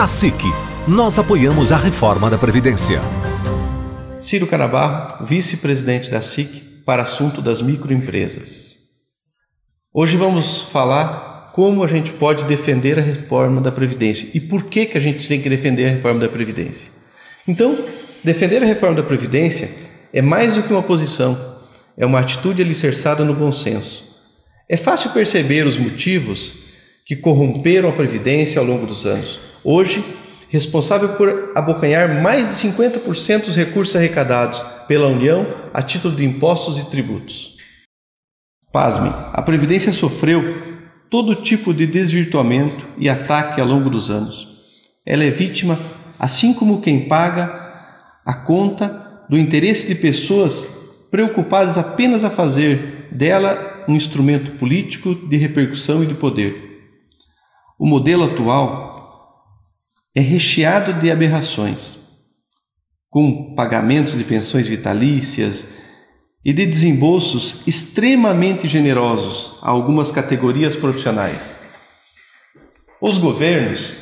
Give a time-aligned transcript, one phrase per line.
[0.00, 0.44] A SIC.
[0.86, 3.00] Nós apoiamos a reforma da Previdência.
[4.20, 8.76] Ciro Canabarro, vice-presidente da SIC, para assunto das microempresas.
[9.92, 14.86] Hoje vamos falar como a gente pode defender a reforma da Previdência e por que,
[14.86, 16.86] que a gente tem que defender a reforma da Previdência.
[17.48, 17.76] Então,
[18.22, 19.68] defender a reforma da Previdência
[20.12, 21.36] é mais do que uma posição,
[21.96, 24.04] é uma atitude alicerçada no bom senso.
[24.68, 26.52] É fácil perceber os motivos
[27.04, 30.02] que corromperam a Previdência ao longo dos anos hoje
[30.48, 36.78] responsável por abocanhar mais de 50% dos recursos arrecadados pela União a título de impostos
[36.78, 37.54] e tributos.
[38.72, 40.42] Pasmem, a Previdência sofreu
[41.10, 44.48] todo tipo de desvirtuamento e ataque ao longo dos anos.
[45.04, 45.78] Ela é vítima,
[46.18, 47.68] assim como quem paga
[48.24, 50.66] a conta do interesse de pessoas
[51.10, 56.68] preocupadas apenas a fazer dela um instrumento político de repercussão e de poder.
[57.78, 58.87] O modelo atual
[60.14, 61.98] é recheado de aberrações,
[63.10, 65.68] com pagamentos de pensões vitalícias
[66.44, 71.56] e de desembolsos extremamente generosos a algumas categorias profissionais.
[73.00, 73.92] Os governos,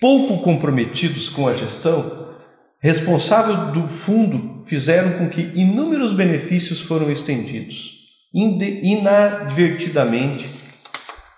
[0.00, 2.34] pouco comprometidos com a gestão,
[2.80, 8.02] responsável do fundo, fizeram com que inúmeros benefícios foram estendidos,
[8.34, 10.50] inadvertidamente,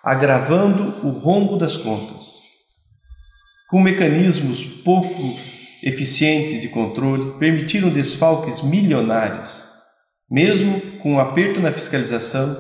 [0.03, 2.44] agravando o rombo das contas
[3.75, 5.37] com mecanismos pouco
[5.83, 9.65] eficientes de controle, permitiram desfalques milionários.
[10.31, 12.57] Mesmo com um aperto na fiscalização,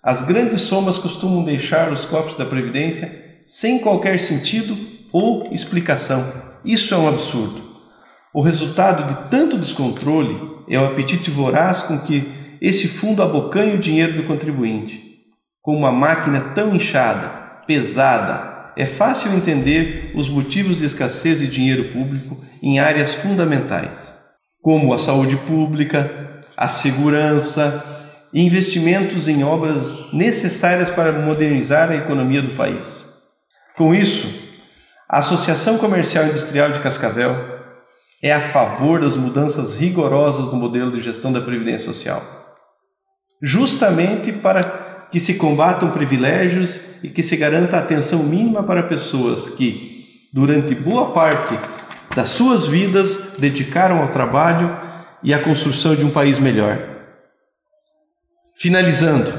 [0.00, 4.78] as grandes somas costumam deixar os cofres da Previdência sem qualquer sentido
[5.12, 6.24] ou explicação.
[6.64, 7.60] Isso é um absurdo.
[8.32, 13.80] O resultado de tanto descontrole é o apetite voraz com que esse fundo abocanha o
[13.80, 15.02] dinheiro do contribuinte.
[15.60, 17.26] Com uma máquina tão inchada,
[17.66, 24.14] pesada, é fácil entender os motivos de escassez de dinheiro público em áreas fundamentais,
[24.62, 27.94] como a saúde pública, a segurança
[28.34, 33.04] investimentos em obras necessárias para modernizar a economia do país.
[33.76, 34.28] Com isso,
[35.08, 37.54] a Associação Comercial Industrial de Cascavel
[38.20, 42.22] é a favor das mudanças rigorosas no modelo de gestão da Previdência Social,
[43.40, 44.63] justamente para
[45.14, 51.12] que se combatam privilégios e que se garanta atenção mínima para pessoas que, durante boa
[51.12, 51.56] parte
[52.16, 54.76] das suas vidas, dedicaram ao trabalho
[55.22, 56.82] e à construção de um país melhor.
[58.56, 59.32] Finalizando,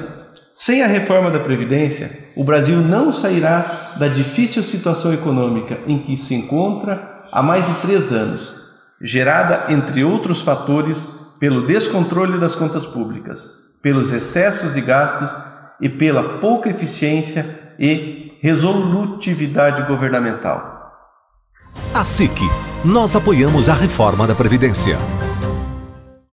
[0.56, 6.16] sem a reforma da Previdência, o Brasil não sairá da difícil situação econômica em que
[6.16, 8.56] se encontra há mais de três anos,
[9.02, 11.06] gerada, entre outros fatores,
[11.38, 13.46] pelo descontrole das contas públicas,
[13.81, 15.45] pelos excessos de gastos
[15.81, 20.75] e pela pouca eficiência e resolutividade governamental.
[21.94, 22.40] A SIC.
[22.84, 24.97] Nós apoiamos a reforma da Previdência.